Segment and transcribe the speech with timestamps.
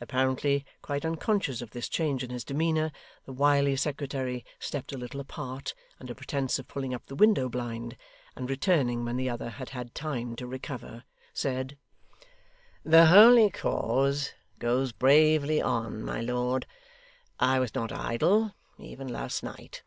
[0.00, 2.90] Apparently quite unconscious of this change in his demeanour,
[3.26, 7.94] the wily Secretary stepped a little apart, under pretence of pulling up the window blind,
[8.34, 11.04] and returning when the other had had time to recover,
[11.34, 11.76] said:
[12.82, 16.66] 'The holy cause goes bravely on, my lord.
[17.38, 19.82] I was not idle, even last night.